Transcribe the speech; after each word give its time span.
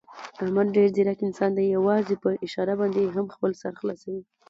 احمد 0.43 0.67
ډېر 0.75 0.87
ځیرک 0.95 1.19
انسان 1.27 1.51
دی، 1.57 1.65
یووازې 1.75 2.15
په 2.23 2.29
اشاره 2.45 2.73
باندې 2.79 3.01
هم 3.15 3.25
خپل 3.35 3.51
سر 3.61 3.73
خلاصوي. 3.79 4.21